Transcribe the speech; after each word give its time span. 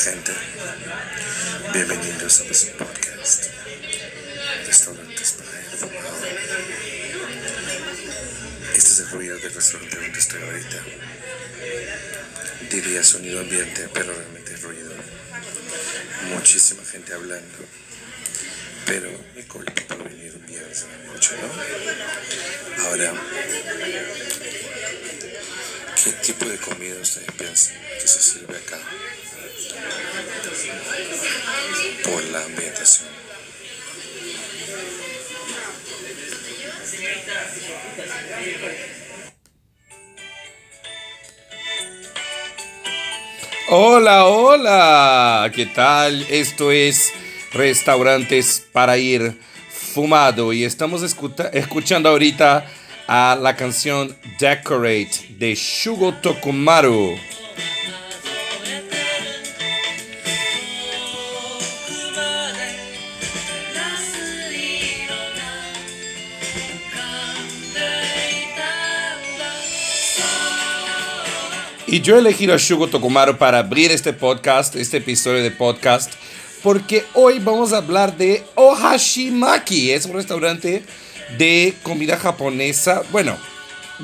gente, 0.00 0.32
bienvenidos 1.74 2.40
a 2.40 2.44
este 2.44 2.70
podcast. 2.70 3.48
Restaurantes 4.66 5.32
para 5.32 5.50
fumado. 5.76 6.16
Este 8.74 8.78
es 8.78 8.98
el 9.00 9.10
ruido 9.10 9.36
del 9.36 9.52
restaurante 9.52 9.96
donde 9.96 10.18
estoy 10.18 10.42
ahorita. 10.42 10.82
Diría 12.70 13.04
sonido 13.04 13.40
ambiente, 13.40 13.90
pero 13.92 14.14
realmente 14.14 14.54
es 14.54 14.62
ruido. 14.62 14.90
Muchísima 16.30 16.82
gente 16.82 17.12
hablando. 17.12 17.58
Pero 18.86 19.10
me 19.36 19.46
culpa 19.46 19.82
por 19.86 20.08
venir 20.08 20.34
un 20.34 20.46
viernes 20.46 20.84
a 20.84 20.86
la 20.86 20.96
¿no? 22.78 22.84
Ahora, 22.86 23.12
¿qué 26.02 26.12
tipo 26.24 26.46
de 26.46 26.56
comida 26.56 26.96
ustedes 27.02 27.30
piensan 27.36 27.76
que 28.00 28.08
se 28.08 28.22
sirve 28.22 28.56
acá? 28.56 28.78
Por 32.04 32.24
la 32.24 32.44
ambientación. 32.44 33.08
Hola, 43.68 44.26
hola, 44.26 45.52
¿qué 45.54 45.66
tal? 45.66 46.26
Esto 46.28 46.72
es 46.72 47.12
Restaurantes 47.52 48.66
para 48.72 48.98
ir 48.98 49.40
fumado 49.70 50.52
y 50.52 50.64
estamos 50.64 51.02
escuchando 51.02 52.08
ahorita 52.08 52.66
a 53.06 53.38
la 53.40 53.54
canción 53.54 54.16
Decorate 54.40 55.34
de 55.38 55.54
Shugo 55.54 56.14
Tokumaru. 56.14 57.16
Y 71.92 72.02
yo 72.02 72.14
he 72.14 72.20
elegido 72.20 72.54
a 72.54 72.56
Shugo 72.56 72.86
Tokumaru 72.86 73.36
para 73.36 73.58
abrir 73.58 73.90
este 73.90 74.12
podcast, 74.12 74.76
este 74.76 74.98
episodio 74.98 75.42
de 75.42 75.50
podcast, 75.50 76.12
porque 76.62 77.04
hoy 77.14 77.40
vamos 77.40 77.72
a 77.72 77.78
hablar 77.78 78.16
de 78.16 78.44
Ohashimaki. 78.54 79.90
Es 79.90 80.04
un 80.04 80.12
restaurante 80.12 80.84
de 81.36 81.74
comida 81.82 82.16
japonesa, 82.16 83.02
bueno, 83.10 83.36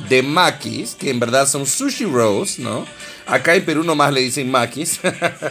de 0.08 0.20
makis, 0.24 0.96
que 0.96 1.10
en 1.10 1.20
verdad 1.20 1.46
son 1.46 1.64
sushi 1.64 2.06
rolls, 2.06 2.58
¿no? 2.58 2.84
Acá 3.24 3.54
en 3.54 3.64
Perú 3.64 3.84
nomás 3.84 4.12
le 4.12 4.22
dicen 4.22 4.50
makis. 4.50 4.98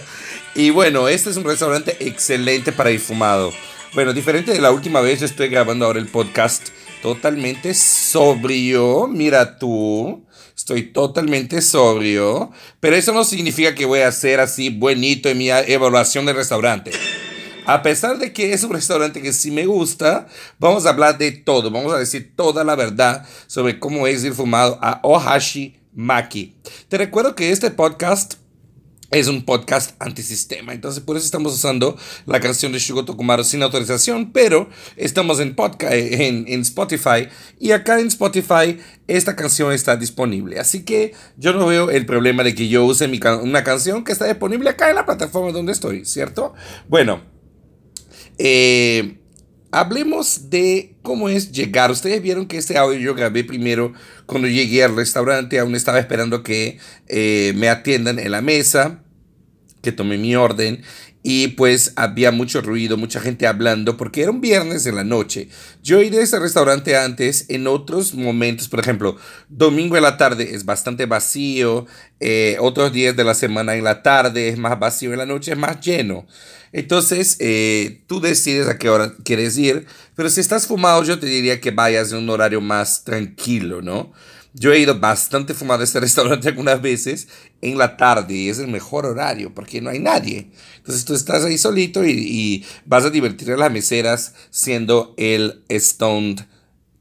y 0.55 0.71
bueno, 0.71 1.07
este 1.07 1.29
es 1.29 1.37
un 1.37 1.45
restaurante 1.45 1.95
excelente 2.05 2.73
para 2.73 2.91
ir 2.91 2.99
fumado. 2.99 3.53
Bueno, 3.93 4.11
diferente 4.11 4.51
de 4.51 4.59
la 4.59 4.71
última 4.71 4.99
vez, 4.99 5.21
yo 5.21 5.25
estoy 5.25 5.47
grabando 5.47 5.85
ahora 5.85 5.99
el 5.99 6.07
podcast 6.07 6.67
totalmente 7.05 7.75
sobrio. 7.75 9.05
Mira 9.05 9.59
tú, 9.59 10.25
estoy 10.55 10.91
totalmente 10.91 11.61
sobrio. 11.61 12.51
Pero 12.79 12.95
eso 12.95 13.13
no 13.13 13.23
significa 13.23 13.75
que 13.75 13.85
voy 13.85 13.99
a 13.99 14.11
ser 14.11 14.39
así 14.39 14.69
buenito 14.71 15.29
en 15.29 15.37
mi 15.37 15.51
evaluación 15.51 16.25
del 16.25 16.35
restaurante. 16.35 16.89
A 17.67 17.83
pesar 17.83 18.17
de 18.17 18.33
que 18.33 18.53
es 18.53 18.63
un 18.63 18.73
restaurante 18.73 19.21
que 19.21 19.33
sí 19.33 19.51
me 19.51 19.67
gusta, 19.67 20.25
vamos 20.57 20.87
a 20.87 20.89
hablar 20.89 21.19
de 21.19 21.31
todo. 21.31 21.69
Vamos 21.69 21.93
a 21.93 21.99
decir 21.99 22.33
toda 22.35 22.63
la 22.63 22.75
verdad 22.75 23.23
sobre 23.45 23.79
cómo 23.79 24.07
es 24.07 24.23
ir 24.23 24.33
fumado 24.33 24.79
a 24.81 24.99
Ohashi 25.03 25.77
Maki. 25.93 26.55
Te 26.89 26.97
recuerdo 26.97 27.35
que 27.35 27.51
este 27.51 27.69
podcast 27.69 28.33
es 29.11 29.27
un 29.27 29.43
podcast 29.43 29.95
antisistema. 29.99 30.73
Entonces, 30.73 31.03
por 31.03 31.17
eso 31.17 31.25
estamos 31.25 31.53
usando 31.53 31.97
la 32.25 32.39
canción 32.39 32.71
de 32.71 32.79
Shugo 32.79 33.05
Tokumaru 33.05 33.43
sin 33.43 33.63
autorización, 33.63 34.31
pero 34.31 34.69
estamos 34.97 35.39
en, 35.39 35.55
podcast, 35.55 35.93
en, 35.93 36.45
en 36.47 36.61
Spotify 36.61 37.27
y 37.59 37.71
acá 37.71 37.99
en 37.99 38.07
Spotify 38.07 38.79
esta 39.07 39.35
canción 39.35 39.71
está 39.71 39.95
disponible. 39.95 40.59
Así 40.59 40.83
que 40.83 41.13
yo 41.37 41.53
no 41.53 41.67
veo 41.67 41.89
el 41.91 42.05
problema 42.05 42.43
de 42.43 42.55
que 42.55 42.67
yo 42.67 42.85
use 42.85 43.07
mi 43.07 43.19
una 43.41 43.63
canción 43.63 44.03
que 44.03 44.11
está 44.11 44.25
disponible 44.25 44.69
acá 44.69 44.89
en 44.89 44.95
la 44.95 45.05
plataforma 45.05 45.51
donde 45.51 45.71
estoy, 45.71 46.05
¿cierto? 46.05 46.53
Bueno, 46.87 47.21
eh, 48.37 49.19
hablemos 49.75 50.49
de 50.49 50.95
cómo 51.01 51.27
es 51.27 51.51
llegar. 51.51 51.91
Ustedes 51.91 52.21
vieron 52.21 52.47
que 52.47 52.57
este 52.57 52.77
audio 52.77 52.97
yo 52.97 53.13
grabé 53.13 53.43
primero 53.43 53.91
cuando 54.25 54.47
llegué 54.47 54.85
al 54.85 54.95
restaurante. 54.95 55.59
Aún 55.59 55.75
estaba 55.75 55.99
esperando 55.99 56.43
que 56.43 56.79
eh, 57.07 57.51
me 57.57 57.67
atiendan 57.67 58.17
en 58.17 58.31
la 58.31 58.41
mesa, 58.41 59.03
que 59.85 59.91
tomé 59.91 60.17
mi 60.17 60.35
orden. 60.35 60.81
Y 61.21 61.49
pues 61.49 61.93
había 61.95 62.31
mucho 62.31 62.61
ruido, 62.61 62.97
mucha 62.97 63.19
gente 63.19 63.47
hablando, 63.47 63.97
porque 63.97 64.21
era 64.21 64.31
un 64.31 64.41
viernes 64.41 64.85
en 64.85 64.95
la 64.95 65.03
noche. 65.03 65.49
Yo 65.81 66.01
iré 66.01 66.19
a 66.19 66.23
ese 66.23 66.39
restaurante 66.39 66.97
antes 66.97 67.45
en 67.49 67.65
otros 67.65 68.13
momentos, 68.13 68.67
por 68.67 68.79
ejemplo, 68.79 69.17
domingo 69.49 69.97
en 69.97 70.03
la 70.03 70.17
tarde 70.17 70.53
es 70.53 70.65
bastante 70.65 71.07
vacío, 71.07 71.87
eh, 72.19 72.57
otros 72.59 72.93
días 72.93 73.15
de 73.15 73.23
la 73.23 73.33
semana 73.33 73.75
en 73.75 73.83
la 73.83 74.03
tarde 74.03 74.49
es 74.49 74.57
más 74.57 74.77
vacío, 74.79 75.13
en 75.13 75.19
la 75.19 75.25
noche 75.25 75.53
es 75.53 75.57
más 75.57 75.79
lleno. 75.81 76.27
Entonces, 76.71 77.37
eh, 77.39 78.03
tú 78.05 78.19
decides 78.19 78.67
a 78.67 78.77
qué 78.77 78.89
hora 78.89 79.13
quieres 79.23 79.57
ir, 79.57 79.87
pero 80.15 80.29
si 80.29 80.41
estás 80.41 80.67
fumado, 80.67 81.03
yo 81.03 81.17
te 81.17 81.25
diría 81.25 81.59
que 81.59 81.71
vayas 81.71 82.11
en 82.11 82.19
un 82.19 82.29
horario 82.29 82.61
más 82.61 83.03
tranquilo, 83.03 83.81
¿no? 83.81 84.11
Yo 84.57 84.71
he 84.71 84.79
ido 84.79 84.97
bastante 84.97 85.53
fumado 85.53 85.81
a 85.81 85.83
este 85.83 85.99
restaurante 86.07 86.47
algunas 86.47 86.81
veces 86.81 87.27
en 87.61 87.77
la 87.77 87.97
tarde 87.97 88.33
y 88.33 88.49
es 88.49 88.57
el 88.59 88.69
mejor 88.69 89.05
horario 89.05 89.53
porque 89.53 89.81
no 89.81 89.89
hay 89.89 89.99
nadie. 89.99 90.49
Entonces 90.77 91.03
tú 91.03 91.13
estás 91.13 91.43
ahí 91.43 91.57
solito 91.57 92.05
y, 92.05 92.65
vas 92.85 93.03
a 93.03 93.09
divertir 93.09 93.51
a 93.51 93.57
las 93.57 93.71
meseras 93.71 94.33
siendo 94.49 95.13
el 95.17 95.63
stoned 95.69 96.41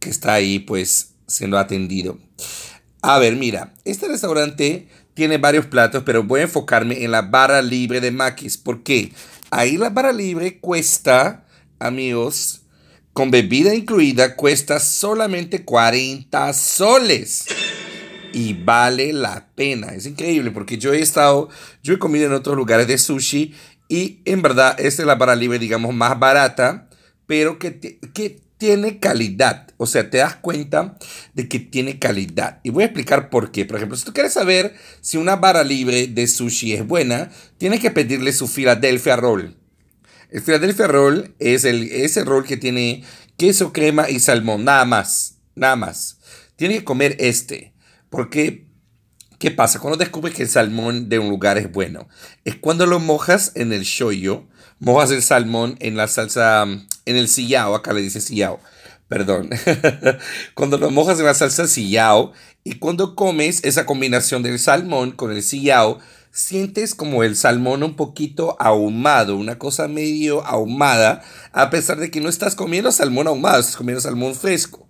que 0.01 0.11
está 0.11 0.35
ahí 0.35 0.59
pues 0.59 1.13
siendo 1.29 1.57
atendido. 1.57 2.19
A 3.03 3.21
ver, 3.21 3.37
mira, 3.37 3.73
este 3.85 4.09
restaurante 4.09 4.89
tiene 5.15 5.39
varios 5.39 5.67
platos, 5.67 6.03
pero 6.05 6.25
voy 6.25 6.41
a 6.41 6.45
enfocarme 6.45 7.05
en 7.05 7.13
la 7.13 7.23
barra 7.23 7.63
libre 7.63 8.01
de 8.01 8.11
maquis. 8.11 8.59
¿Por 8.59 8.83
qué? 8.83 9.13
Ahí 9.51 9.77
la 9.77 9.91
barra 9.91 10.13
libre 10.13 10.59
cuesta, 10.59 11.47
amigos, 11.79 12.64
con 13.15 13.31
bebida 13.31 13.75
incluida, 13.75 14.35
cuesta 14.35 14.81
solamente 14.81 15.65
40 15.65 16.53
soles. 16.53 17.47
Y 18.33 18.53
vale 18.55 19.13
la 19.13 19.47
pena. 19.55 19.95
Es 19.95 20.05
increíble 20.05 20.51
porque 20.51 20.77
yo 20.77 20.93
he 20.93 21.01
estado, 21.01 21.49
yo 21.83 21.95
he 21.95 21.99
comido 21.99 22.27
en 22.27 22.33
otros 22.33 22.57
lugares 22.57 22.89
de 22.89 22.99
sushi 22.99 23.55
y 23.89 24.19
en 24.25 24.43
verdad 24.43 24.75
esta 24.81 25.03
es 25.03 25.07
la 25.07 25.15
barra 25.15 25.37
libre, 25.37 25.61
digamos, 25.61 25.95
más 25.95 26.19
barata, 26.19 26.89
pero 27.27 27.61
que, 27.61 27.79
que 28.13 28.41
tiene 28.59 28.99
calidad. 28.99 29.69
O 29.77 29.87
sea, 29.87 30.11
te 30.11 30.19
das 30.19 30.35
cuenta 30.35 30.99
de 31.35 31.49
que 31.49 31.61
tiene 31.61 32.01
calidad. 32.01 32.59
Y 32.65 32.71
voy 32.71 32.83
a 32.83 32.87
explicar 32.87 33.31
por 33.31 33.53
qué. 33.53 33.65
Por 33.65 33.77
ejemplo, 33.77 33.97
si 33.97 34.05
tú 34.05 34.13
quieres 34.13 34.33
saber 34.33 34.75
si 35.01 35.19
una 35.19 35.37
barra 35.37 35.63
libre 35.63 36.09
de 36.09 36.27
sushi 36.27 36.73
es 36.73 36.85
buena, 36.85 37.31
tienes 37.59 37.79
que 37.79 37.93
pedirle 37.93 38.33
su 38.33 38.49
Philadelphia 38.49 39.15
Roll. 39.15 39.57
El 40.35 40.43
Philadelphia 40.43 40.89
Roll 40.89 41.33
es 41.39 41.65
el, 41.65 41.85
ese 41.93 42.25
roll 42.25 42.45
que 42.45 42.57
tiene 42.57 43.05
queso, 43.37 43.73
crema 43.73 44.11
y 44.11 44.19
salmón. 44.19 44.65
Nada 44.65 44.85
más. 44.85 45.37
Nada 45.55 45.77
más. 45.77 46.19
Tienes 46.57 46.79
que 46.79 46.85
comer 46.85 47.15
este. 47.21 47.73
Porque, 48.11 48.67
¿qué 49.39 49.53
pasa? 49.53 49.79
Cuando 49.79 49.97
descubres 49.97 50.35
que 50.35 50.43
el 50.43 50.49
salmón 50.49 51.09
de 51.09 51.21
un 51.21 51.29
lugar 51.29 51.57
es 51.57 51.71
bueno. 51.71 52.09
Es 52.45 52.57
cuando 52.57 52.85
lo 52.85 52.99
mojas 52.99 53.53
en 53.55 53.73
el 53.73 53.83
shoyu. 53.83 54.49
Mojas 54.81 55.13
el 55.13 55.23
salmón 55.23 55.77
en 55.79 55.97
la 55.97 56.09
salsa, 56.09 56.65
en 56.65 57.17
el 57.17 57.29
sillao. 57.29 57.77
Acá 57.77 57.93
le 57.93 58.01
dice 58.01 58.21
sillao. 58.21 58.59
Perdón. 59.07 59.51
cuando 60.55 60.79
lo 60.79 60.91
mojas 60.91 61.21
en 61.21 61.27
la 61.27 61.35
salsa 61.35 61.69
sillao. 61.69 62.33
Y 62.65 62.81
cuando 62.81 63.15
comes 63.15 63.63
esa 63.63 63.87
combinación 63.87 64.43
del 64.43 64.59
salmón 64.59 65.13
con 65.13 65.31
el 65.31 65.45
sillao 65.45 66.01
sientes 66.35 66.97
como 66.97 67.23
el 67.23 67.37
salmón 67.37 67.85
un 67.85 67.95
poquito 67.95 68.57
ahumado, 68.61 69.37
una 69.37 69.57
cosa 69.57 69.87
medio 69.87 70.45
ahumada, 70.45 71.23
a 71.53 71.71
pesar 71.71 71.99
de 71.99 72.11
que 72.11 72.21
no 72.21 72.29
estás 72.29 72.57
comiendo 72.57 72.91
salmón 72.91 73.29
ahumado, 73.29 73.61
estás 73.61 73.77
comiendo 73.77 74.01
salmón 74.01 74.35
fresco. 74.35 74.89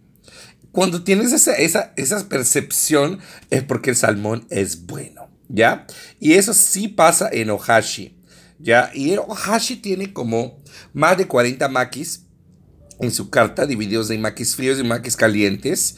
Cuando 0.73 1.05
tienes 1.05 1.33
esa, 1.33 1.55
esa, 1.55 1.93
esa 1.97 2.27
percepción 2.31 3.21
es 3.51 3.63
porque 3.63 3.91
el 3.91 3.97
salmón 3.97 4.47
es 4.49 4.87
bueno, 4.87 5.29
¿ya? 5.49 5.87
Y 6.19 6.33
eso 6.33 6.55
sí 6.55 6.89
pasa 6.89 7.29
en 7.31 7.51
Ohashi, 7.51 8.17
¿ya? 8.59 8.91
Y 8.95 9.15
Ohashi 9.19 9.77
tiene 9.77 10.15
como 10.15 10.63
más 10.95 11.19
de 11.19 11.29
40 11.29 11.69
makis 11.69 12.25
en 13.01 13.13
su 13.13 13.29
carta, 13.29 13.67
divididos 13.67 14.11
en 14.11 14.23
makis 14.23 14.57
fríos 14.57 14.79
y 14.79 14.83
makis 14.83 15.17
calientes. 15.17 15.97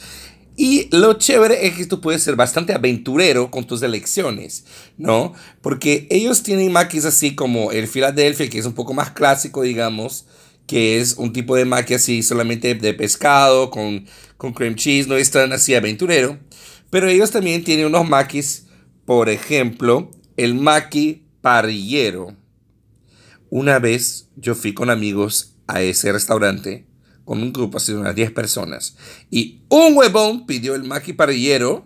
Y 0.57 0.89
lo 0.91 1.15
chévere 1.15 1.67
es 1.67 1.75
que 1.75 1.87
tú 1.87 2.01
puedes 2.01 2.23
ser 2.23 2.35
bastante 2.35 2.73
aventurero 2.73 3.51
con 3.51 3.67
tus 3.67 3.83
elecciones, 3.83 4.65
¿no? 4.97 5.35
Porque 5.61 6.07
ellos 6.11 6.43
tienen 6.43 6.73
maquis 6.73 7.05
así 7.05 7.35
como 7.35 7.73
el 7.73 7.87
Philadelphia, 7.89 8.49
que 8.49 8.59
es 8.59 8.65
un 8.67 8.73
poco 8.73 8.95
más 8.95 9.11
clásico, 9.11 9.63
digamos, 9.63 10.27
que 10.67 10.99
es 10.99 11.15
un 11.19 11.33
tipo 11.33 11.57
de 11.57 11.65
maqui 11.65 11.95
así 11.95 12.23
solamente 12.23 12.75
de 12.75 12.95
pescado, 12.95 13.71
con, 13.71 14.07
con 14.37 14.53
cream 14.53 14.75
cheese, 14.75 15.09
no 15.09 15.17
es 15.17 15.31
tan 15.31 15.53
así 15.53 15.75
aventurero. 15.75 16.39
Pero 16.91 17.09
ellos 17.09 17.31
también 17.31 17.63
tienen 17.63 17.87
unos 17.87 18.09
maquis, 18.09 18.67
por 19.05 19.29
ejemplo, 19.29 20.11
el 20.37 20.55
maqui 20.55 21.27
parrillero, 21.41 22.35
Una 23.51 23.79
vez 23.79 24.29
yo 24.37 24.55
fui 24.55 24.75
con 24.75 24.91
amigos 24.91 25.55
a 25.69 25.83
ese 25.83 26.11
restaurante, 26.13 26.86
con 27.27 27.43
un 27.43 27.53
grupo 27.53 27.77
así 27.77 27.93
de 27.93 27.99
unas 27.99 28.15
10 28.15 28.31
personas, 28.31 28.97
y 29.31 29.61
un 29.69 29.95
huevón 29.95 30.47
pidió 30.47 30.75
el 30.75 30.85
maqui 30.85 31.13
parrillero, 31.13 31.85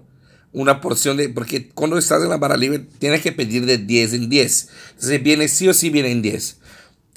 una 0.52 0.80
porción 0.80 1.16
de, 1.16 1.28
porque 1.28 1.70
cuando 1.70 1.98
estás 1.98 2.22
en 2.22 2.28
la 2.28 2.36
barra 2.36 2.56
libre 2.56 2.86
tienes 2.98 3.22
que 3.22 3.32
pedir 3.32 3.66
de 3.66 3.78
10 3.78 4.14
en 4.14 4.28
10. 4.28 4.68
Entonces 4.90 5.22
viene 5.22 5.48
sí 5.48 5.68
o 5.68 5.74
sí 5.74 5.90
viene 5.90 6.10
en 6.10 6.22
10. 6.22 6.58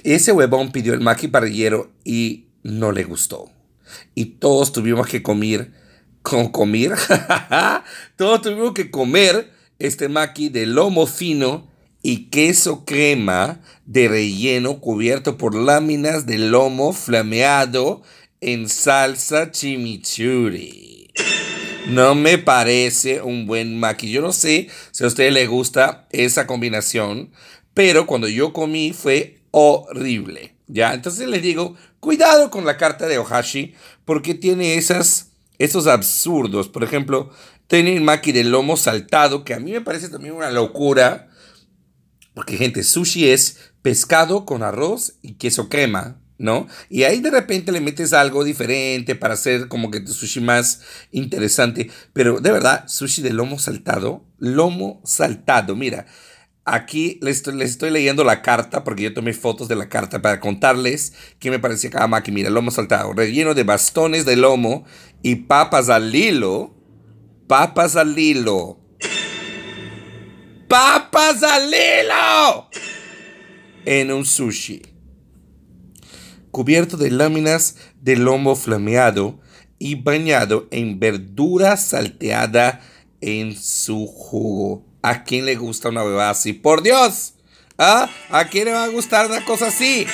Ese 0.04 0.31
huevón 0.31 0.72
pidió 0.72 0.94
el 0.94 1.02
maqui 1.02 1.28
parrillero 1.28 1.92
y 2.04 2.46
no 2.62 2.92
le 2.92 3.04
gustó. 3.04 3.50
Y 4.16 4.25
todos 4.25 4.72
tuvimos 4.72 5.08
que 5.08 5.24
comer, 5.24 5.72
con 6.22 6.50
comer, 6.50 6.94
todos 8.16 8.42
tuvimos 8.42 8.74
que 8.74 8.90
comer 8.92 9.52
este 9.80 10.10
maqui 10.10 10.50
de 10.50 10.66
lomo 10.66 11.06
fino 11.08 11.68
y 12.04 12.26
queso 12.26 12.86
crema 12.86 13.62
de 13.86 14.10
relleno 14.10 14.80
cubierto 14.80 15.38
por 15.38 15.56
láminas 15.56 16.26
de 16.26 16.38
lomo 16.38 16.94
flameado 16.94 18.04
en 18.42 18.70
salsa 18.70 19.52
chimichurri. 19.52 21.10
No 21.88 22.14
me 22.14 22.38
parece 22.38 23.22
un 23.22 23.48
buen 23.48 23.80
maqui. 23.80 24.12
Yo 24.12 24.22
no 24.22 24.34
sé 24.34 24.70
si 24.92 25.04
a 25.04 25.08
ustedes 25.08 25.34
les 25.34 25.50
gusta 25.50 26.08
esa 26.12 26.46
combinación, 26.46 27.32
pero 27.74 28.06
cuando 28.06 28.28
yo 28.28 28.54
comí 28.54 28.94
fue 28.94 29.40
horrible. 29.52 30.56
¿Ya? 30.68 30.94
Entonces 30.94 31.28
les 31.28 31.42
digo, 31.42 31.76
cuidado 32.00 32.50
con 32.50 32.66
la 32.66 32.78
carta 32.78 33.08
de 33.08 33.18
Ohashi, 33.18 33.76
porque 34.06 34.34
tiene 34.34 34.76
esas, 34.76 35.32
esos 35.58 35.88
absurdos. 35.88 36.68
Por 36.68 36.84
ejemplo, 36.84 37.30
tiene 37.68 37.96
el 37.96 38.02
maki 38.02 38.32
de 38.32 38.44
lomo 38.44 38.76
saltado, 38.76 39.44
que 39.44 39.54
a 39.54 39.60
mí 39.60 39.72
me 39.72 39.82
parece 39.82 40.10
también 40.10 40.34
una 40.34 40.52
locura. 40.52 41.30
Porque, 42.34 42.58
gente, 42.58 42.84
sushi 42.84 43.30
es 43.30 43.74
pescado 43.82 44.46
con 44.46 44.64
arroz 44.64 45.18
y 45.22 45.34
queso 45.34 45.70
crema, 45.70 46.20
¿no? 46.38 46.68
Y 46.90 47.04
ahí 47.04 47.20
de 47.20 47.30
repente 47.30 47.72
le 47.72 47.82
metes 47.82 48.14
algo 48.14 48.44
diferente 48.44 49.16
para 49.16 49.36
hacer 49.36 49.68
como 49.68 49.92
que 49.92 50.00
tu 50.00 50.14
sushi 50.14 50.42
más 50.42 50.82
interesante. 51.12 51.92
Pero 52.14 52.40
de 52.40 52.52
verdad, 52.52 52.88
sushi 52.88 53.22
de 53.22 53.34
lomo 53.34 53.60
saltado, 53.60 54.26
lomo 54.40 55.02
saltado, 55.06 55.76
mira. 55.76 56.06
Aquí 56.66 57.20
les 57.22 57.46
estoy, 57.46 57.92
leyendo 57.92 58.24
la 58.24 58.42
carta 58.42 58.86
porque 58.86 59.04
yo 59.04 59.14
tomé 59.14 59.34
fotos 59.34 59.68
de 59.68 59.76
la 59.76 59.90
carta 59.90 60.22
para 60.22 60.40
contarles 60.40 61.12
qué 61.38 61.52
me 61.52 61.60
parecía 61.60 61.90
cada 61.90 62.08
maqui. 62.08 62.32
Mira, 62.32 62.50
lomo 62.50 62.72
saltado, 62.72 63.12
relleno 63.12 63.54
de 63.54 63.64
bastones 63.64 64.26
de 64.26 64.38
lomo 64.38 64.86
y 65.22 65.36
papas 65.36 65.90
al 65.90 66.16
hilo. 66.16 66.74
Papas 67.48 67.98
al 67.98 68.18
hilo. 68.18 68.83
¡Papas 70.74 71.44
al 71.44 71.68
hilo! 71.72 72.68
En 73.86 74.12
un 74.12 74.25
sushi. 74.25 74.81
Cubierto 76.50 76.98
de 76.98 77.12
láminas 77.12 77.75
de 78.02 78.16
lomo 78.16 78.56
flameado 78.56 79.40
y 79.78 79.94
bañado 79.94 80.68
en 80.72 81.00
verdura 81.00 81.78
salteada 81.78 82.81
en 83.22 83.56
su 83.56 84.08
jugo. 84.08 84.84
¿A 85.04 85.24
quién 85.24 85.46
le 85.46 85.58
gusta 85.58 85.90
una 85.90 86.02
bebada 86.04 86.31
así? 86.31 86.54
Por 86.54 86.81
Dios. 86.81 87.36
¿Ah? 87.78 88.10
¿A 88.31 88.46
quién 88.46 88.66
le 88.66 88.72
va 88.72 88.86
a 88.86 88.88
gustar 88.88 89.28
una 89.28 89.46
cosa 89.46 89.68
así? 89.68 90.08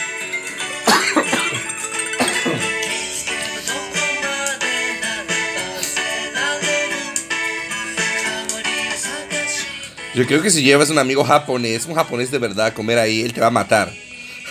Yo 10.19 10.27
creo 10.27 10.41
que 10.41 10.51
si 10.51 10.63
llevas 10.63 10.89
un 10.89 10.99
amigo 10.99 11.23
japonés, 11.23 11.85
un 11.85 11.95
japonés 11.95 12.29
de 12.29 12.39
verdad 12.39 12.65
a 12.65 12.73
comer 12.73 12.99
ahí, 12.99 13.21
él 13.21 13.31
te 13.31 13.39
va 13.39 13.47
a 13.47 13.51
matar. 13.51 13.89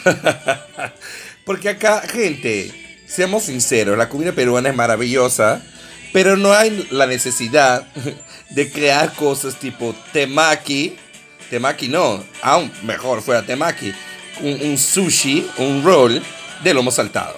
Porque 1.44 1.69
acá, 1.69 2.00
gente, 2.09 2.73
seamos 3.06 3.43
sinceros, 3.43 3.99
la 3.99 4.09
comida 4.09 4.32
peruana 4.32 4.70
es 4.70 4.75
maravillosa, 4.75 5.61
pero 6.11 6.38
no 6.38 6.55
hay 6.55 6.88
la 6.91 7.06
necesidad 7.06 7.87
de 8.49 8.73
crear 8.73 9.12
cosas 9.12 9.56
tipo 9.56 9.94
temaki. 10.11 10.97
Temaki 11.50 11.88
no, 11.88 12.25
aún 12.41 12.73
mejor 12.85 13.20
fuera 13.20 13.44
temaki. 13.44 13.93
Un, 14.41 14.79
sushi, 14.79 15.47
un 15.59 15.85
roll 15.85 16.23
de 16.65 16.73
lomo 16.73 16.91
saltado. 16.91 17.37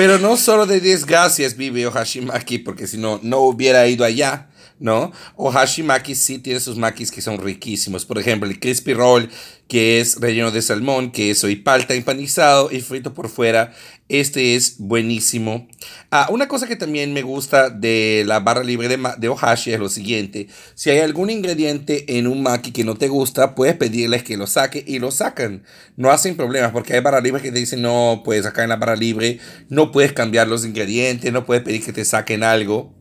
Pero 0.00 0.18
no 0.18 0.38
solo 0.38 0.64
de 0.64 0.80
desgracias 0.80 1.58
vive 1.58 1.86
Ohashimaki, 1.86 2.56
porque 2.60 2.86
si 2.86 2.96
no, 2.96 3.20
no 3.22 3.40
hubiera 3.40 3.86
ido 3.86 4.02
allá. 4.02 4.48
¿No? 4.80 5.12
O 5.36 5.52
hashimaki 5.52 6.14
sí 6.14 6.38
tiene 6.38 6.58
sus 6.58 6.76
makis 6.76 7.10
que 7.12 7.20
son 7.20 7.38
riquísimos. 7.38 8.06
Por 8.06 8.18
ejemplo, 8.18 8.48
el 8.48 8.58
crispy 8.58 8.94
roll, 8.94 9.28
que 9.68 10.00
es 10.00 10.16
relleno 10.18 10.50
de 10.50 10.62
salmón, 10.62 11.12
queso 11.12 11.48
y 11.48 11.56
palta 11.56 11.94
empanizado 11.94 12.72
y 12.72 12.80
frito 12.80 13.14
por 13.14 13.28
fuera. 13.28 13.72
Este 14.08 14.56
es 14.56 14.78
buenísimo. 14.78 15.68
Ah, 16.10 16.26
una 16.30 16.48
cosa 16.48 16.66
que 16.66 16.74
también 16.74 17.12
me 17.12 17.22
gusta 17.22 17.70
de 17.70 18.24
la 18.26 18.40
barra 18.40 18.64
libre 18.64 18.88
de, 18.88 18.98
de 19.18 19.28
Ohashi 19.28 19.72
es 19.72 19.78
lo 19.78 19.88
siguiente. 19.88 20.48
Si 20.74 20.90
hay 20.90 20.98
algún 20.98 21.30
ingrediente 21.30 22.18
en 22.18 22.26
un 22.26 22.42
maki 22.42 22.72
que 22.72 22.82
no 22.82 22.96
te 22.96 23.06
gusta, 23.06 23.54
puedes 23.54 23.76
pedirles 23.76 24.24
que 24.24 24.36
lo 24.36 24.48
saque 24.48 24.82
y 24.84 24.98
lo 24.98 25.12
sacan. 25.12 25.62
No 25.96 26.10
hacen 26.10 26.36
problemas 26.36 26.72
porque 26.72 26.94
hay 26.94 27.00
barra 27.00 27.20
libres 27.20 27.42
que 27.42 27.52
te 27.52 27.58
dicen 27.60 27.82
no 27.82 28.22
puedes 28.24 28.44
sacar 28.44 28.64
en 28.64 28.70
la 28.70 28.76
barra 28.76 28.96
libre, 28.96 29.38
no 29.68 29.92
puedes 29.92 30.12
cambiar 30.12 30.48
los 30.48 30.64
ingredientes, 30.64 31.32
no 31.32 31.46
puedes 31.46 31.62
pedir 31.62 31.84
que 31.84 31.92
te 31.92 32.04
saquen 32.04 32.42
algo. 32.42 32.92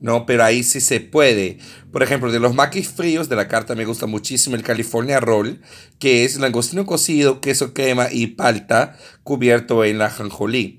¿No? 0.00 0.26
Pero 0.26 0.44
ahí 0.44 0.62
sí 0.62 0.80
se 0.80 1.00
puede. 1.00 1.58
Por 1.92 2.02
ejemplo, 2.02 2.30
de 2.30 2.40
los 2.40 2.54
maquis 2.54 2.88
fríos 2.88 3.28
de 3.28 3.36
la 3.36 3.48
carta 3.48 3.74
me 3.74 3.84
gusta 3.84 4.06
muchísimo 4.06 4.56
el 4.56 4.62
California 4.62 5.20
Roll, 5.20 5.60
que 5.98 6.24
es 6.24 6.38
langostino 6.38 6.86
cocido, 6.86 7.40
queso 7.40 7.74
crema 7.74 8.08
y 8.10 8.28
palta 8.28 8.96
cubierto 9.22 9.84
en 9.84 9.98
la 9.98 10.10
janjolí 10.10 10.77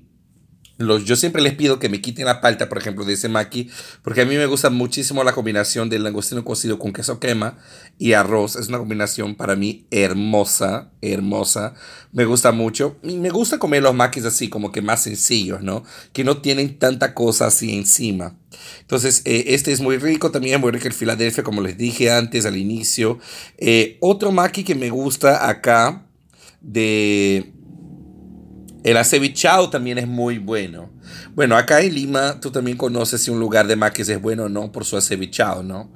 yo 0.80 1.16
siempre 1.16 1.42
les 1.42 1.54
pido 1.54 1.78
que 1.78 1.88
me 1.88 2.00
quiten 2.00 2.24
la 2.24 2.40
palta, 2.40 2.68
por 2.68 2.78
ejemplo, 2.78 3.04
de 3.04 3.12
ese 3.12 3.28
maqui, 3.28 3.70
porque 4.02 4.22
a 4.22 4.24
mí 4.24 4.36
me 4.36 4.46
gusta 4.46 4.70
muchísimo 4.70 5.22
la 5.24 5.32
combinación 5.32 5.90
del 5.90 6.02
langostino 6.02 6.44
cocido 6.44 6.78
con 6.78 6.92
queso 6.92 7.20
crema 7.20 7.58
y 7.98 8.14
arroz. 8.14 8.56
Es 8.56 8.68
una 8.68 8.78
combinación 8.78 9.34
para 9.34 9.56
mí 9.56 9.86
hermosa, 9.90 10.90
hermosa. 11.02 11.74
Me 12.12 12.24
gusta 12.24 12.52
mucho. 12.52 12.96
Y 13.02 13.18
me 13.18 13.30
gusta 13.30 13.58
comer 13.58 13.82
los 13.82 13.94
maquis 13.94 14.24
así, 14.24 14.48
como 14.48 14.72
que 14.72 14.80
más 14.82 15.02
sencillos, 15.02 15.62
¿no? 15.62 15.84
Que 16.12 16.24
no 16.24 16.38
tienen 16.38 16.78
tanta 16.78 17.14
cosa 17.14 17.46
así 17.46 17.76
encima. 17.76 18.36
Entonces, 18.80 19.22
eh, 19.26 19.44
este 19.48 19.72
es 19.72 19.80
muy 19.80 19.98
rico 19.98 20.30
también, 20.30 20.60
muy 20.60 20.72
rico 20.72 20.88
el 20.88 20.94
Filadelfia, 20.94 21.44
como 21.44 21.60
les 21.60 21.76
dije 21.76 22.10
antes 22.10 22.46
al 22.46 22.56
inicio. 22.56 23.18
Eh, 23.58 23.98
otro 24.00 24.32
maqui 24.32 24.64
que 24.64 24.74
me 24.74 24.90
gusta 24.90 25.48
acá 25.48 26.06
de 26.60 27.52
el 28.82 28.96
acevichado 28.96 29.70
también 29.70 29.98
es 29.98 30.08
muy 30.08 30.38
bueno. 30.38 30.90
Bueno, 31.34 31.56
acá 31.56 31.80
en 31.80 31.94
Lima 31.94 32.40
tú 32.40 32.50
también 32.50 32.76
conoces 32.76 33.22
si 33.22 33.30
un 33.30 33.40
lugar 33.40 33.66
de 33.66 33.76
maquis 33.76 34.08
es 34.08 34.20
bueno 34.20 34.44
o 34.44 34.48
no 34.48 34.72
por 34.72 34.84
su 34.84 34.96
acevichado, 34.96 35.62
¿no? 35.62 35.90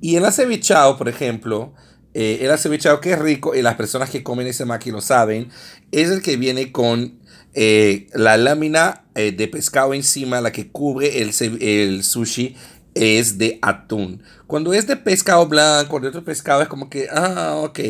Y 0.00 0.16
el 0.16 0.24
acevichado, 0.24 0.98
por 0.98 1.08
ejemplo, 1.08 1.74
eh, 2.12 2.38
el 2.42 2.50
acevichado 2.50 3.00
que 3.00 3.12
es 3.12 3.18
rico 3.18 3.54
y 3.54 3.62
las 3.62 3.74
personas 3.74 4.10
que 4.10 4.22
comen 4.22 4.46
ese 4.46 4.64
maqui 4.64 4.90
lo 4.90 5.00
saben, 5.00 5.48
es 5.92 6.10
el 6.10 6.22
que 6.22 6.36
viene 6.36 6.72
con 6.72 7.20
eh, 7.54 8.08
la 8.12 8.36
lámina 8.36 9.04
eh, 9.14 9.32
de 9.32 9.48
pescado 9.48 9.94
encima, 9.94 10.40
la 10.40 10.52
que 10.52 10.70
cubre 10.70 11.22
el, 11.22 11.30
el 11.60 12.04
sushi 12.04 12.56
es 12.94 13.38
de 13.38 13.58
atún. 13.62 14.22
Cuando 14.46 14.72
es 14.72 14.86
de 14.86 14.96
pescado 14.96 15.46
blanco, 15.46 16.00
de 16.00 16.08
otro 16.08 16.24
pescado 16.24 16.62
es 16.62 16.68
como 16.68 16.88
que, 16.88 17.08
ah, 17.10 17.54
ok, 17.56 17.80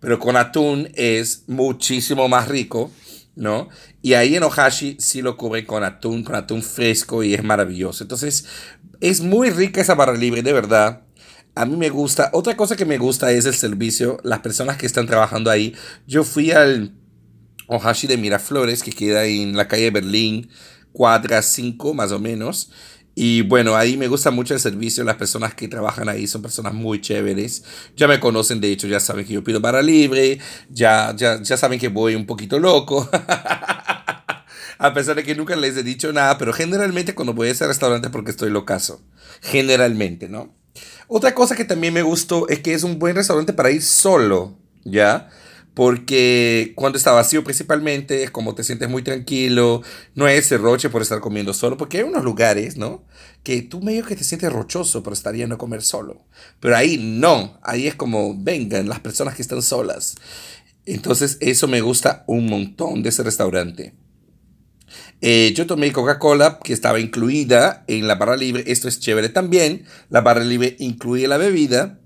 pero 0.00 0.18
con 0.18 0.36
atún 0.36 0.88
es 0.94 1.44
muchísimo 1.46 2.28
más 2.28 2.48
rico. 2.48 2.90
¿No? 3.34 3.68
Y 4.02 4.14
ahí 4.14 4.36
en 4.36 4.42
Ohashi 4.42 4.96
sí 4.98 5.22
lo 5.22 5.36
cubren 5.36 5.66
con 5.66 5.84
atún, 5.84 6.22
con 6.24 6.34
atún 6.34 6.62
fresco 6.62 7.22
y 7.22 7.34
es 7.34 7.42
maravilloso. 7.42 8.04
Entonces, 8.04 8.46
es 9.00 9.20
muy 9.20 9.50
rica 9.50 9.80
esa 9.80 9.94
barra 9.94 10.14
libre, 10.14 10.42
de 10.42 10.52
verdad. 10.52 11.02
A 11.54 11.66
mí 11.66 11.76
me 11.76 11.90
gusta. 11.90 12.30
Otra 12.32 12.56
cosa 12.56 12.76
que 12.76 12.84
me 12.84 12.98
gusta 12.98 13.30
es 13.32 13.46
el 13.46 13.54
servicio, 13.54 14.18
las 14.22 14.40
personas 14.40 14.76
que 14.76 14.86
están 14.86 15.06
trabajando 15.06 15.50
ahí. 15.50 15.74
Yo 16.06 16.24
fui 16.24 16.50
al 16.50 16.94
Ohashi 17.66 18.06
de 18.06 18.16
Miraflores, 18.16 18.82
que 18.82 18.92
queda 18.92 19.24
en 19.24 19.56
la 19.56 19.68
calle 19.68 19.90
Berlín, 19.90 20.50
cuadra 20.92 21.42
5 21.42 21.94
más 21.94 22.12
o 22.12 22.18
menos. 22.18 22.70
Y 23.14 23.42
bueno, 23.42 23.76
ahí 23.76 23.96
me 23.96 24.08
gusta 24.08 24.30
mucho 24.30 24.54
el 24.54 24.60
servicio. 24.60 25.04
Las 25.04 25.16
personas 25.16 25.54
que 25.54 25.68
trabajan 25.68 26.08
ahí 26.08 26.26
son 26.26 26.42
personas 26.42 26.72
muy 26.72 27.00
chéveres. 27.00 27.64
Ya 27.96 28.08
me 28.08 28.20
conocen, 28.20 28.60
de 28.60 28.72
hecho, 28.72 28.86
ya 28.86 29.00
saben 29.00 29.26
que 29.26 29.34
yo 29.34 29.44
pido 29.44 29.60
barra 29.60 29.82
libre. 29.82 30.38
Ya, 30.70 31.14
ya, 31.16 31.42
ya 31.42 31.56
saben 31.56 31.78
que 31.78 31.88
voy 31.88 32.14
un 32.14 32.26
poquito 32.26 32.58
loco. 32.58 33.08
a 34.78 34.94
pesar 34.94 35.14
de 35.16 35.24
que 35.24 35.34
nunca 35.34 35.54
les 35.56 35.76
he 35.76 35.82
dicho 35.82 36.12
nada, 36.12 36.38
pero 36.38 36.52
generalmente 36.52 37.14
cuando 37.14 37.34
voy 37.34 37.48
a 37.48 37.52
ese 37.52 37.66
restaurante 37.66 38.10
porque 38.10 38.30
estoy 38.30 38.50
locazo. 38.50 39.02
Generalmente, 39.42 40.28
¿no? 40.28 40.54
Otra 41.06 41.34
cosa 41.34 41.54
que 41.54 41.64
también 41.64 41.92
me 41.92 42.02
gustó 42.02 42.48
es 42.48 42.60
que 42.60 42.72
es 42.72 42.82
un 42.82 42.98
buen 42.98 43.14
restaurante 43.14 43.52
para 43.52 43.70
ir 43.70 43.82
solo, 43.82 44.56
¿ya? 44.84 45.28
Porque 45.74 46.72
cuando 46.76 46.98
está 46.98 47.12
vacío 47.12 47.44
principalmente 47.44 48.22
es 48.22 48.30
como 48.30 48.54
te 48.54 48.64
sientes 48.64 48.88
muy 48.88 49.02
tranquilo, 49.02 49.82
no 50.14 50.28
ese 50.28 50.58
roche 50.58 50.90
por 50.90 51.02
estar 51.02 51.20
comiendo 51.20 51.54
solo, 51.54 51.76
porque 51.76 51.98
hay 51.98 52.04
unos 52.04 52.24
lugares, 52.24 52.76
¿no? 52.76 53.04
Que 53.42 53.62
tú 53.62 53.80
medio 53.80 54.04
que 54.04 54.16
te 54.16 54.24
sientes 54.24 54.52
rochoso 54.52 55.02
por 55.02 55.12
estar 55.12 55.34
yendo 55.34 55.54
a 55.54 55.58
comer 55.58 55.82
solo, 55.82 56.26
pero 56.60 56.76
ahí 56.76 56.98
no, 56.98 57.58
ahí 57.62 57.86
es 57.86 57.94
como 57.94 58.36
vengan 58.36 58.88
las 58.88 59.00
personas 59.00 59.34
que 59.34 59.42
están 59.42 59.62
solas. 59.62 60.16
Entonces 60.84 61.38
eso 61.40 61.68
me 61.68 61.80
gusta 61.80 62.24
un 62.26 62.46
montón 62.46 63.02
de 63.02 63.08
ese 63.10 63.22
restaurante. 63.22 63.94
Eh, 65.20 65.52
yo 65.54 65.66
tomé 65.66 65.92
Coca-Cola 65.92 66.58
que 66.62 66.72
estaba 66.72 66.98
incluida 66.98 67.84
en 67.86 68.08
la 68.08 68.16
barra 68.16 68.36
libre. 68.36 68.64
Esto 68.66 68.88
es 68.88 68.98
chévere 68.98 69.28
también. 69.28 69.84
La 70.10 70.20
barra 70.20 70.42
libre 70.42 70.76
incluye 70.80 71.28
la 71.28 71.36
bebida. 71.36 72.00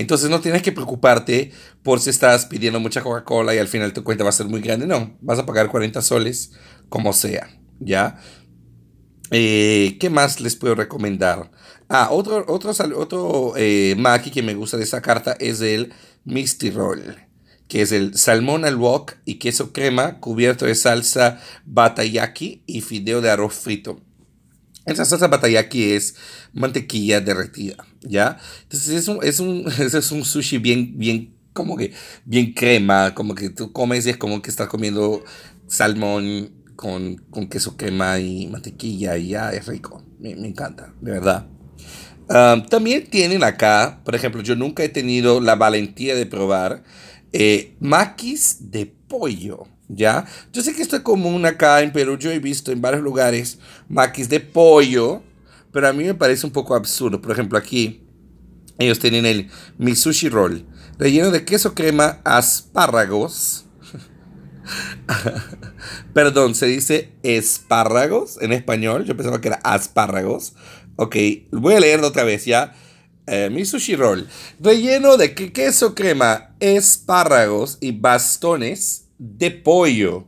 Entonces 0.00 0.30
no 0.30 0.40
tienes 0.40 0.62
que 0.62 0.72
preocuparte 0.72 1.52
por 1.82 2.00
si 2.00 2.08
estás 2.08 2.46
pidiendo 2.46 2.80
mucha 2.80 3.02
Coca-Cola 3.02 3.54
y 3.54 3.58
al 3.58 3.68
final 3.68 3.92
tu 3.92 4.02
cuenta 4.02 4.24
va 4.24 4.30
a 4.30 4.32
ser 4.32 4.46
muy 4.46 4.62
grande. 4.62 4.86
No, 4.86 5.14
vas 5.20 5.38
a 5.38 5.44
pagar 5.44 5.68
40 5.68 6.00
soles 6.00 6.52
como 6.88 7.12
sea. 7.12 7.50
¿Ya? 7.80 8.18
Eh, 9.30 9.98
¿Qué 10.00 10.08
más 10.08 10.40
les 10.40 10.56
puedo 10.56 10.74
recomendar? 10.74 11.50
Ah, 11.90 12.08
otro, 12.12 12.46
otro, 12.48 12.72
otro 12.96 13.52
eh, 13.58 13.94
maki 13.98 14.30
que 14.30 14.42
me 14.42 14.54
gusta 14.54 14.78
de 14.78 14.84
esa 14.84 15.02
carta 15.02 15.36
es 15.38 15.60
el 15.60 15.92
Misty 16.24 16.70
Roll 16.70 17.16
que 17.68 17.82
es 17.82 17.92
el 17.92 18.16
salmón 18.16 18.64
al 18.64 18.76
wok 18.76 19.12
y 19.24 19.34
queso 19.34 19.72
crema 19.72 20.18
cubierto 20.18 20.64
de 20.64 20.74
salsa 20.74 21.40
batayaki 21.66 22.64
y 22.66 22.80
fideo 22.80 23.20
de 23.20 23.30
arroz 23.30 23.54
frito. 23.54 24.00
Esa 24.90 25.04
salsa 25.04 25.28
batayaki 25.28 25.92
es 25.92 26.16
mantequilla 26.52 27.20
derretida, 27.20 27.76
¿ya? 28.00 28.38
Entonces 28.64 28.88
es 28.88 29.08
un, 29.08 29.20
es 29.22 29.38
un, 29.38 29.64
es 29.78 30.12
un 30.12 30.24
sushi 30.24 30.58
bien, 30.58 30.98
bien, 30.98 31.32
como 31.52 31.76
que, 31.76 31.92
bien 32.24 32.52
crema, 32.52 33.14
como 33.14 33.34
que 33.34 33.50
tú 33.50 33.72
comes 33.72 34.06
y 34.06 34.10
es 34.10 34.16
como 34.16 34.42
que 34.42 34.50
estás 34.50 34.68
comiendo 34.68 35.24
salmón 35.68 36.50
con, 36.74 37.16
con 37.30 37.48
queso 37.48 37.76
crema 37.76 38.18
y 38.18 38.48
mantequilla 38.48 39.16
y 39.16 39.28
ya 39.28 39.50
es 39.52 39.66
rico. 39.66 40.02
Me, 40.18 40.34
me 40.34 40.48
encanta, 40.48 40.92
de 41.00 41.12
verdad. 41.12 41.46
Ah, 42.28 42.60
también 42.68 43.08
tienen 43.08 43.44
acá, 43.44 44.00
por 44.04 44.16
ejemplo, 44.16 44.42
yo 44.42 44.56
nunca 44.56 44.82
he 44.82 44.88
tenido 44.88 45.40
la 45.40 45.54
valentía 45.54 46.16
de 46.16 46.26
probar 46.26 46.82
eh, 47.32 47.76
maquis 47.78 48.70
de 48.72 48.86
pollo, 48.86 49.68
¿ya? 49.94 50.26
Yo 50.52 50.62
sé 50.62 50.74
que 50.74 50.82
esto 50.82 50.96
es 50.96 51.02
común 51.02 51.44
acá 51.46 51.80
en 51.82 51.92
Perú, 51.92 52.16
yo 52.16 52.30
he 52.30 52.38
visto 52.38 52.72
en 52.72 52.80
varios 52.80 53.02
lugares 53.02 53.58
maquis 53.88 54.28
de 54.28 54.40
pollo, 54.40 55.22
pero 55.72 55.88
a 55.88 55.92
mí 55.92 56.04
me 56.04 56.14
parece 56.14 56.46
un 56.46 56.52
poco 56.52 56.74
absurdo. 56.74 57.20
Por 57.20 57.32
ejemplo, 57.32 57.58
aquí 57.58 58.02
ellos 58.78 58.98
tienen 58.98 59.26
el 59.26 59.50
mi 59.78 59.94
sushi 59.94 60.28
roll, 60.28 60.66
relleno 60.98 61.30
de 61.30 61.44
queso 61.44 61.74
crema, 61.74 62.20
espárragos. 62.24 63.66
Perdón, 66.14 66.54
se 66.54 66.66
dice 66.66 67.12
espárragos 67.22 68.40
en 68.40 68.52
español. 68.52 69.04
Yo 69.04 69.16
pensaba 69.16 69.40
que 69.40 69.48
era 69.48 69.60
espárragos. 69.74 70.54
Ok, 70.96 71.16
voy 71.50 71.74
a 71.74 71.80
leerlo 71.80 72.08
otra 72.08 72.24
vez 72.24 72.44
ya. 72.44 72.74
Eh, 73.26 73.48
mi 73.50 73.64
sushi 73.64 73.94
roll, 73.94 74.26
relleno 74.58 75.16
de 75.16 75.34
queso 75.34 75.94
crema, 75.94 76.56
espárragos 76.58 77.78
y 77.80 77.92
bastones 77.92 79.09
de 79.20 79.50
pollo, 79.50 80.26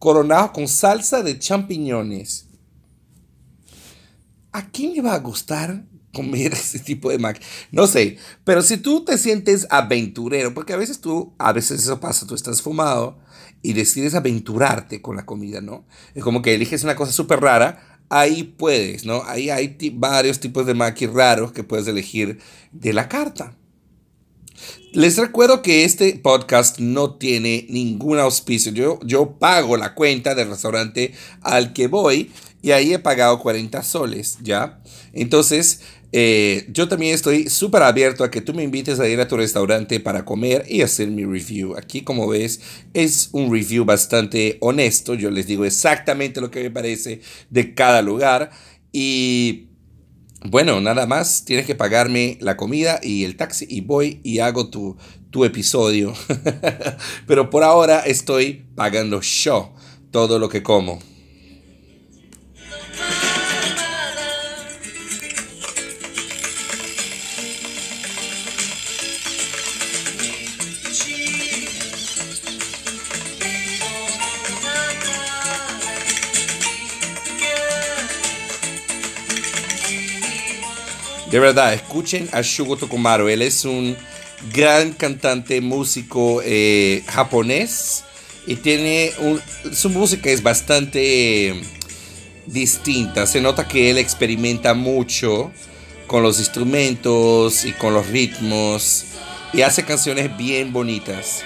coronado 0.00 0.52
con 0.52 0.66
salsa 0.66 1.22
de 1.22 1.38
champiñones. 1.38 2.48
¿A 4.50 4.68
quién 4.68 4.94
le 4.94 5.00
va 5.00 5.14
a 5.14 5.20
gustar 5.20 5.84
comer 6.12 6.52
ese 6.52 6.80
tipo 6.80 7.10
de 7.10 7.18
mac? 7.18 7.40
No 7.70 7.86
sé, 7.86 8.18
pero 8.42 8.60
si 8.62 8.78
tú 8.78 9.04
te 9.04 9.16
sientes 9.16 9.68
aventurero, 9.70 10.52
porque 10.54 10.72
a 10.72 10.76
veces 10.76 11.00
tú, 11.00 11.32
a 11.38 11.52
veces 11.52 11.82
eso 11.82 12.00
pasa, 12.00 12.26
tú 12.26 12.34
estás 12.34 12.60
fumado 12.60 13.20
y 13.62 13.74
decides 13.74 14.16
aventurarte 14.16 15.00
con 15.00 15.14
la 15.14 15.24
comida, 15.24 15.60
¿no? 15.60 15.86
Es 16.14 16.24
como 16.24 16.42
que 16.42 16.54
eliges 16.54 16.82
una 16.82 16.96
cosa 16.96 17.12
súper 17.12 17.40
rara, 17.40 18.00
ahí 18.08 18.42
puedes, 18.42 19.04
¿no? 19.04 19.22
Ahí 19.22 19.50
hay 19.50 19.78
varios 19.94 20.40
tipos 20.40 20.66
de 20.66 20.74
maquis 20.74 21.12
raros 21.12 21.52
que 21.52 21.62
puedes 21.62 21.86
elegir 21.86 22.40
de 22.72 22.92
la 22.92 23.08
carta. 23.08 23.56
Les 24.92 25.16
recuerdo 25.16 25.62
que 25.62 25.84
este 25.84 26.14
podcast 26.16 26.78
no 26.78 27.14
tiene 27.14 27.66
ningún 27.68 28.18
auspicio. 28.18 28.72
Yo, 28.72 28.98
yo 29.04 29.38
pago 29.38 29.76
la 29.76 29.94
cuenta 29.94 30.34
del 30.34 30.48
restaurante 30.48 31.14
al 31.40 31.72
que 31.72 31.86
voy 31.86 32.30
y 32.62 32.70
ahí 32.70 32.92
he 32.92 32.98
pagado 32.98 33.38
40 33.40 33.82
soles, 33.82 34.38
¿ya? 34.42 34.80
Entonces, 35.12 35.80
eh, 36.12 36.66
yo 36.68 36.88
también 36.88 37.14
estoy 37.14 37.48
súper 37.48 37.82
abierto 37.82 38.22
a 38.22 38.30
que 38.30 38.42
tú 38.42 38.52
me 38.52 38.62
invites 38.62 39.00
a 39.00 39.08
ir 39.08 39.18
a 39.20 39.26
tu 39.26 39.38
restaurante 39.38 39.98
para 39.98 40.26
comer 40.26 40.64
y 40.68 40.82
hacer 40.82 41.08
mi 41.08 41.24
review. 41.24 41.74
Aquí, 41.76 42.02
como 42.02 42.28
ves, 42.28 42.60
es 42.92 43.30
un 43.32 43.50
review 43.50 43.86
bastante 43.86 44.58
honesto. 44.60 45.14
Yo 45.14 45.30
les 45.30 45.46
digo 45.46 45.64
exactamente 45.64 46.40
lo 46.40 46.50
que 46.50 46.62
me 46.62 46.70
parece 46.70 47.22
de 47.48 47.74
cada 47.74 48.02
lugar. 48.02 48.50
Y 48.92 49.68
bueno, 50.44 50.80
nada 50.80 51.06
más, 51.06 51.44
tienes 51.44 51.66
que 51.66 51.74
pagarme 51.74 52.38
la 52.40 52.56
comida 52.56 53.00
y 53.02 53.24
el 53.24 53.36
taxi 53.36 53.66
y 53.68 53.80
voy 53.80 54.20
y 54.22 54.40
hago 54.40 54.70
tu, 54.70 54.96
tu 55.30 55.44
episodio. 55.44 56.14
Pero 57.26 57.50
por 57.50 57.62
ahora 57.62 58.00
estoy 58.00 58.66
pagando 58.74 59.20
yo 59.20 59.72
todo 60.10 60.38
lo 60.38 60.48
que 60.48 60.62
como. 60.62 60.98
De 81.32 81.38
verdad, 81.40 81.72
escuchen 81.72 82.28
a 82.32 82.42
Shugo 82.42 82.76
Tokumaru. 82.76 83.28
Él 83.28 83.40
es 83.40 83.64
un 83.64 83.96
gran 84.52 84.92
cantante, 84.92 85.62
músico 85.62 86.42
eh, 86.44 87.02
japonés. 87.08 88.04
Y 88.46 88.56
tiene 88.56 89.12
su 89.72 89.88
música 89.88 90.28
es 90.28 90.42
bastante 90.42 91.58
distinta. 92.44 93.26
Se 93.26 93.40
nota 93.40 93.66
que 93.66 93.88
él 93.88 93.96
experimenta 93.96 94.74
mucho 94.74 95.50
con 96.06 96.22
los 96.22 96.38
instrumentos 96.38 97.64
y 97.64 97.72
con 97.72 97.94
los 97.94 98.08
ritmos. 98.08 99.06
Y 99.54 99.62
hace 99.62 99.86
canciones 99.86 100.36
bien 100.36 100.70
bonitas. 100.70 101.44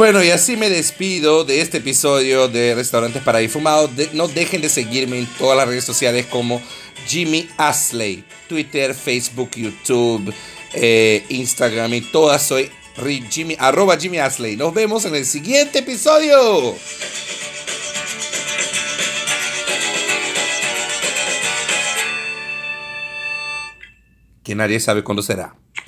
Bueno, 0.00 0.24
y 0.24 0.30
así 0.30 0.56
me 0.56 0.70
despido 0.70 1.44
de 1.44 1.60
este 1.60 1.76
episodio 1.76 2.48
de 2.48 2.74
Restaurantes 2.74 3.22
para 3.22 3.46
Fumados. 3.50 3.90
no 4.14 4.28
dejen 4.28 4.62
de 4.62 4.70
seguirme 4.70 5.18
en 5.18 5.26
todas 5.26 5.58
las 5.58 5.68
redes 5.68 5.84
sociales 5.84 6.24
como 6.24 6.62
Jimmy 7.06 7.50
Asley, 7.58 8.24
Twitter, 8.48 8.94
Facebook, 8.94 9.50
YouTube, 9.54 10.32
eh, 10.72 11.22
Instagram 11.28 11.92
y 11.92 12.00
todas 12.00 12.42
soy 12.42 12.70
Jimmy, 13.30 13.56
arroba 13.58 13.98
Jimmy 13.98 14.16
Asley. 14.16 14.56
Nos 14.56 14.72
vemos 14.72 15.04
en 15.04 15.16
el 15.16 15.26
siguiente 15.26 15.80
episodio. 15.80 16.74
Que 24.42 24.54
nadie 24.54 24.80
sabe 24.80 25.04
cuándo 25.04 25.22
será. 25.22 25.54